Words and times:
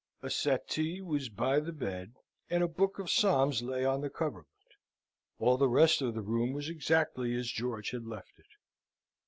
A 0.23 0.31
settee 0.31 0.99
was 0.99 1.29
by 1.29 1.59
the 1.59 1.71
bed, 1.71 2.13
and 2.49 2.63
a 2.63 2.67
book 2.67 2.97
of 2.97 3.07
psalms 3.11 3.61
lay 3.61 3.85
on 3.85 4.01
the 4.01 4.09
coverlet. 4.09 4.47
All 5.37 5.57
the 5.57 5.69
rest 5.69 6.01
of 6.01 6.15
the 6.15 6.23
room 6.23 6.53
was 6.53 6.69
exactly 6.69 7.35
as 7.35 7.51
George 7.51 7.91
had 7.91 8.07
left 8.07 8.39
it. 8.39 8.47